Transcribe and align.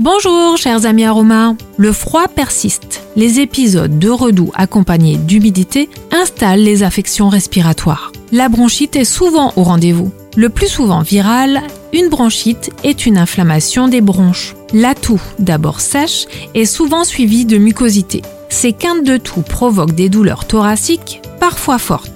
Bonjour 0.00 0.56
chers 0.56 0.86
amis 0.86 1.04
aromas, 1.04 1.54
le 1.76 1.92
froid 1.92 2.26
persiste. 2.26 3.00
Les 3.14 3.38
épisodes 3.38 3.96
de 3.96 4.10
redoux 4.10 4.50
accompagnés 4.52 5.16
d'humidité 5.16 5.88
installent 6.10 6.64
les 6.64 6.82
affections 6.82 7.28
respiratoires. 7.28 8.10
La 8.32 8.48
bronchite 8.48 8.96
est 8.96 9.04
souvent 9.04 9.52
au 9.54 9.62
rendez-vous. 9.62 10.10
Le 10.34 10.48
plus 10.48 10.66
souvent 10.66 11.02
virale, 11.02 11.62
une 11.92 12.08
bronchite 12.08 12.72
est 12.82 13.06
une 13.06 13.16
inflammation 13.16 13.86
des 13.86 14.00
bronches. 14.00 14.56
La 14.72 14.96
toux, 14.96 15.22
d'abord 15.38 15.80
sèche, 15.80 16.26
est 16.56 16.64
souvent 16.64 17.04
suivie 17.04 17.44
de 17.44 17.56
mucosité. 17.56 18.22
Ces 18.48 18.72
quintes 18.72 19.04
de 19.04 19.16
toux 19.16 19.42
provoquent 19.42 19.94
des 19.94 20.08
douleurs 20.08 20.48
thoraciques, 20.48 21.22
parfois 21.38 21.78
fortes. 21.78 22.13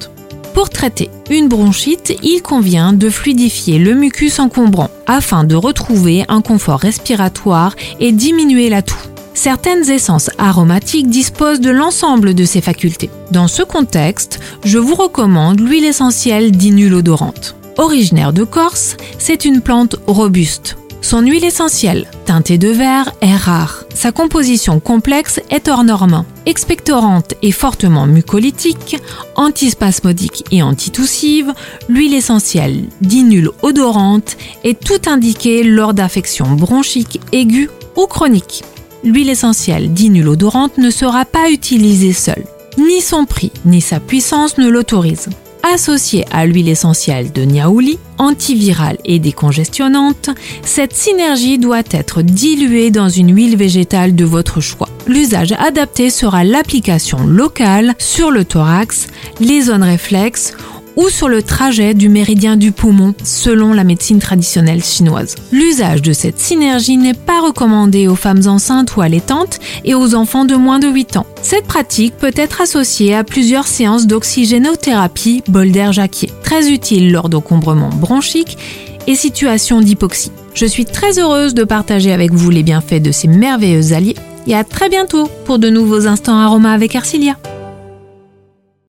Pour 0.58 0.70
traiter 0.70 1.08
une 1.30 1.46
bronchite, 1.46 2.18
il 2.20 2.42
convient 2.42 2.92
de 2.92 3.10
fluidifier 3.10 3.78
le 3.78 3.94
mucus 3.94 4.40
encombrant 4.40 4.90
afin 5.06 5.44
de 5.44 5.54
retrouver 5.54 6.24
un 6.26 6.40
confort 6.40 6.80
respiratoire 6.80 7.76
et 8.00 8.10
diminuer 8.10 8.68
la 8.68 8.82
toux. 8.82 8.98
Certaines 9.34 9.88
essences 9.88 10.30
aromatiques 10.36 11.08
disposent 11.08 11.60
de 11.60 11.70
l'ensemble 11.70 12.34
de 12.34 12.44
ces 12.44 12.60
facultés. 12.60 13.08
Dans 13.30 13.46
ce 13.46 13.62
contexte, 13.62 14.40
je 14.64 14.78
vous 14.78 14.96
recommande 14.96 15.60
l'huile 15.60 15.84
essentielle 15.84 16.50
d'inul 16.50 16.92
odorante. 16.92 17.54
Originaire 17.76 18.32
de 18.32 18.42
Corse, 18.42 18.96
c'est 19.16 19.44
une 19.44 19.60
plante 19.60 19.94
robuste. 20.08 20.76
Son 21.02 21.20
huile 21.20 21.44
essentielle, 21.44 22.10
teintée 22.26 22.58
de 22.58 22.70
vert, 22.70 23.12
est 23.20 23.36
rare. 23.36 23.77
Sa 23.98 24.12
composition 24.12 24.78
complexe 24.78 25.40
est 25.50 25.66
hors 25.66 25.82
norme. 25.82 26.24
Expectorante 26.46 27.34
et 27.42 27.50
fortement 27.50 28.06
mucolytique, 28.06 28.96
antispasmodique 29.34 30.44
et 30.52 30.62
antitoussive, 30.62 31.52
l'huile 31.88 32.14
essentielle 32.14 32.84
d'inul 33.00 33.50
odorante 33.60 34.36
est 34.62 34.78
tout 34.78 35.10
indiquée 35.10 35.64
lors 35.64 35.94
d'affections 35.94 36.52
bronchiques 36.52 37.20
aiguës 37.32 37.70
ou 37.96 38.06
chroniques. 38.06 38.62
L'huile 39.02 39.30
essentielle 39.30 39.92
d'inul 39.92 40.28
odorante 40.28 40.78
ne 40.78 40.90
sera 40.90 41.24
pas 41.24 41.50
utilisée 41.50 42.12
seule. 42.12 42.46
Ni 42.78 43.00
son 43.00 43.24
prix 43.24 43.50
ni 43.64 43.80
sa 43.80 43.98
puissance 43.98 44.58
ne 44.58 44.68
l'autorisent 44.68 45.28
associée 45.62 46.24
à 46.30 46.46
l'huile 46.46 46.68
essentielle 46.68 47.32
de 47.32 47.42
niaouli, 47.42 47.98
antivirale 48.18 48.98
et 49.04 49.18
décongestionnante, 49.18 50.30
cette 50.62 50.94
synergie 50.94 51.58
doit 51.58 51.82
être 51.90 52.22
diluée 52.22 52.90
dans 52.90 53.08
une 53.08 53.34
huile 53.34 53.56
végétale 53.56 54.14
de 54.14 54.24
votre 54.24 54.60
choix. 54.60 54.88
L'usage 55.06 55.52
adapté 55.52 56.10
sera 56.10 56.44
l'application 56.44 57.26
locale 57.26 57.94
sur 57.98 58.30
le 58.30 58.44
thorax, 58.44 59.06
les 59.40 59.62
zones 59.62 59.82
réflexes 59.82 60.54
ou 60.98 61.08
sur 61.08 61.28
le 61.28 61.44
trajet 61.44 61.94
du 61.94 62.08
méridien 62.08 62.56
du 62.56 62.72
poumon 62.72 63.14
selon 63.22 63.72
la 63.72 63.84
médecine 63.84 64.18
traditionnelle 64.18 64.82
chinoise. 64.82 65.36
L'usage 65.52 66.02
de 66.02 66.12
cette 66.12 66.40
synergie 66.40 66.96
n'est 66.96 67.14
pas 67.14 67.40
recommandé 67.40 68.08
aux 68.08 68.16
femmes 68.16 68.42
enceintes 68.46 68.96
ou 68.96 69.00
allaitantes 69.00 69.60
et 69.84 69.94
aux 69.94 70.16
enfants 70.16 70.44
de 70.44 70.56
moins 70.56 70.80
de 70.80 70.88
8 70.88 71.16
ans. 71.16 71.26
Cette 71.40 71.68
pratique 71.68 72.16
peut 72.16 72.32
être 72.34 72.60
associée 72.60 73.14
à 73.14 73.22
plusieurs 73.22 73.68
séances 73.68 74.08
d'oxygénothérapie 74.08 75.44
bol 75.46 75.70
d'air 75.70 75.92
jacquier, 75.92 76.32
très 76.42 76.68
utile 76.68 77.12
lors 77.12 77.28
d'encombrements 77.28 77.90
bronchiques 77.90 78.58
et 79.06 79.14
situations 79.14 79.80
d'hypoxie. 79.80 80.32
Je 80.52 80.66
suis 80.66 80.84
très 80.84 81.20
heureuse 81.20 81.54
de 81.54 81.62
partager 81.62 82.12
avec 82.12 82.32
vous 82.32 82.50
les 82.50 82.64
bienfaits 82.64 83.00
de 83.00 83.12
ces 83.12 83.28
merveilleux 83.28 83.92
alliés 83.92 84.16
et 84.48 84.56
à 84.56 84.64
très 84.64 84.88
bientôt 84.88 85.30
pour 85.44 85.60
de 85.60 85.70
nouveaux 85.70 86.08
instants 86.08 86.40
aromas 86.40 86.72
avec 86.72 86.96
Arcilia. 86.96 87.36